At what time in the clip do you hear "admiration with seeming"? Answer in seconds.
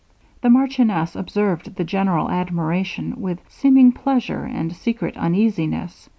2.31-3.91